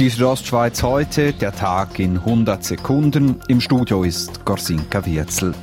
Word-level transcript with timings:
Die 0.00 0.08
Südostschweiz 0.08 0.82
heute, 0.82 1.32
der 1.32 1.52
Tag 1.52 2.00
in 2.00 2.16
100 2.16 2.64
Sekunden. 2.64 3.36
Im 3.46 3.60
Studio 3.60 4.02
ist 4.02 4.44
Gorsinka 4.44 5.06
Wirzel. 5.06 5.54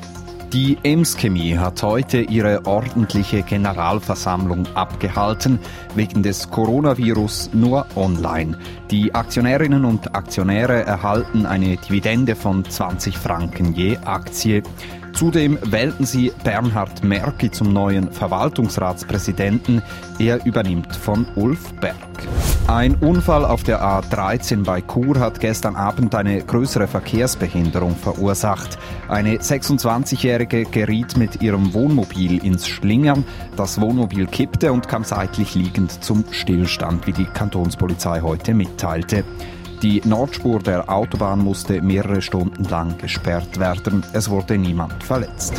Die 0.53 0.77
Ems 0.83 1.17
Chemie 1.17 1.57
hat 1.57 1.83
heute 1.83 2.21
ihre 2.21 2.65
ordentliche 2.65 3.41
Generalversammlung 3.41 4.67
abgehalten, 4.73 5.59
wegen 5.95 6.23
des 6.23 6.49
Coronavirus 6.49 7.49
nur 7.51 7.85
online. 7.97 8.57
Die 8.89 9.13
Aktionärinnen 9.13 9.83
und 9.83 10.15
Aktionäre 10.15 10.85
erhalten 10.85 11.45
eine 11.45 11.75
Dividende 11.75 12.37
von 12.37 12.63
20 12.63 13.17
Franken 13.17 13.73
je 13.73 13.97
Aktie. 13.97 14.63
Zudem 15.11 15.59
wählten 15.61 16.05
sie 16.05 16.31
Bernhard 16.45 17.03
Merki 17.03 17.51
zum 17.51 17.73
neuen 17.73 18.09
Verwaltungsratspräsidenten. 18.13 19.81
Er 20.19 20.45
übernimmt 20.45 20.95
von 20.95 21.27
Ulf 21.35 21.73
Berg. 21.81 21.97
Ein 22.71 22.95
Unfall 22.95 23.43
auf 23.43 23.63
der 23.63 23.81
A13 23.83 24.63
bei 24.63 24.81
Chur 24.81 25.19
hat 25.19 25.41
gestern 25.41 25.75
Abend 25.75 26.15
eine 26.15 26.41
größere 26.41 26.87
Verkehrsbehinderung 26.87 27.97
verursacht. 27.97 28.79
Eine 29.09 29.35
26-Jährige 29.35 30.63
geriet 30.63 31.17
mit 31.17 31.41
ihrem 31.41 31.73
Wohnmobil 31.73 32.41
ins 32.41 32.69
Schlingern. 32.69 33.25
Das 33.57 33.81
Wohnmobil 33.81 34.25
kippte 34.25 34.71
und 34.71 34.87
kam 34.87 35.03
seitlich 35.03 35.53
liegend 35.53 36.01
zum 36.01 36.23
Stillstand, 36.31 37.07
wie 37.07 37.11
die 37.11 37.25
Kantonspolizei 37.25 38.21
heute 38.21 38.53
mitteilte. 38.53 39.25
Die 39.83 40.01
Nordspur 40.05 40.59
der 40.59 40.89
Autobahn 40.89 41.39
musste 41.39 41.81
mehrere 41.81 42.21
Stunden 42.21 42.63
lang 42.63 42.97
gesperrt 42.97 43.59
werden. 43.59 44.01
Es 44.13 44.29
wurde 44.29 44.57
niemand 44.57 45.03
verletzt. 45.03 45.55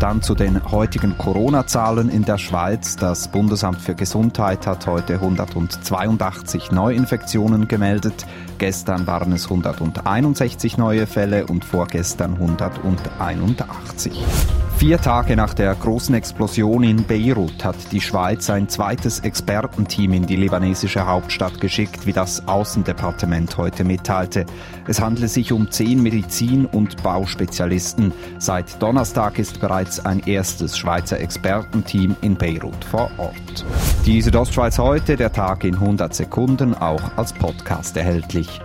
Dann 0.00 0.22
zu 0.22 0.34
den 0.34 0.70
heutigen 0.70 1.16
Corona-Zahlen 1.16 2.08
in 2.08 2.24
der 2.24 2.38
Schweiz. 2.38 2.96
Das 2.96 3.28
Bundesamt 3.28 3.80
für 3.80 3.94
Gesundheit 3.94 4.66
hat 4.66 4.86
heute 4.86 5.14
182 5.14 6.72
Neuinfektionen 6.72 7.68
gemeldet. 7.68 8.26
Gestern 8.58 9.06
waren 9.06 9.32
es 9.32 9.44
161 9.44 10.78
neue 10.78 11.06
Fälle 11.06 11.46
und 11.46 11.64
vorgestern 11.64 12.34
181. 12.34 14.63
Vier 14.76 14.98
Tage 14.98 15.36
nach 15.36 15.54
der 15.54 15.74
großen 15.74 16.14
Explosion 16.14 16.82
in 16.82 17.04
Beirut 17.04 17.64
hat 17.64 17.76
die 17.92 18.00
Schweiz 18.00 18.50
ein 18.50 18.68
zweites 18.68 19.20
Expertenteam 19.20 20.12
in 20.12 20.26
die 20.26 20.36
libanesische 20.36 21.06
Hauptstadt 21.06 21.60
geschickt, 21.60 22.06
wie 22.06 22.12
das 22.12 22.46
Außendepartement 22.48 23.56
heute 23.56 23.84
mitteilte. 23.84 24.44
Es 24.86 25.00
handele 25.00 25.28
sich 25.28 25.52
um 25.52 25.70
zehn 25.70 26.02
Medizin- 26.02 26.66
und 26.66 27.02
Bauspezialisten. 27.02 28.12
Seit 28.38 28.82
Donnerstag 28.82 29.38
ist 29.38 29.60
bereits 29.60 30.04
ein 30.04 30.20
erstes 30.26 30.76
Schweizer 30.76 31.18
Expertenteam 31.20 32.16
in 32.20 32.34
Beirut 32.34 32.84
vor 32.84 33.10
Ort. 33.16 33.64
Die 34.04 34.20
Südostschweiz 34.20 34.78
heute, 34.78 35.16
der 35.16 35.32
Tag 35.32 35.64
in 35.64 35.76
100 35.76 36.12
Sekunden, 36.12 36.74
auch 36.74 37.16
als 37.16 37.32
Podcast 37.32 37.96
erhältlich. 37.96 38.60